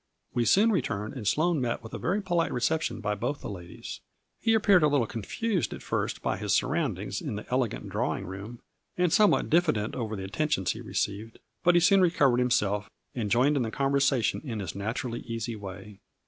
We 0.33 0.45
soon 0.45 0.71
returned 0.71 1.13
and 1.13 1.27
Sloane 1.27 1.61
met 1.61 1.83
with 1.83 1.93
a 1.93 1.99
very 1.99 2.23
polite 2.23 2.51
reception 2.51 3.01
by 3.01 3.13
both 3.13 3.35
of 3.37 3.41
the 3.43 3.51
ladies. 3.51 3.99
He 4.39 4.55
appeared 4.55 4.81
a 4.81 4.87
little 4.87 5.05
confused 5.05 5.75
at 5.75 5.83
first 5.83 6.23
by 6.23 6.37
his 6.37 6.53
surroundings 6.55 7.21
in 7.21 7.35
the 7.35 7.45
elegant 7.51 7.87
drawing 7.87 8.25
room, 8.25 8.61
and 8.97 9.13
somewhat 9.13 9.51
diffident 9.51 9.93
over 9.93 10.15
the 10.15 10.23
attentions 10.25 10.71
he 10.71 10.81
re 10.81 10.95
ceived, 10.95 11.35
but 11.63 11.75
he 11.75 11.79
soon 11.81 12.01
recovered 12.01 12.39
himself 12.39 12.89
and 13.13 13.29
joined 13.29 13.55
in 13.55 13.61
the 13.61 13.69
conversation 13.69 14.41
in 14.43 14.59
his 14.59 14.73
naturally 14.73 15.19
easy 15.19 15.55
way. 15.55 15.99